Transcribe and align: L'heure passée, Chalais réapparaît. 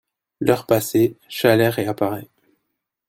L'heure 0.39 0.65
passée, 0.65 1.15
Chalais 1.29 1.69
réapparaît. 1.69 2.27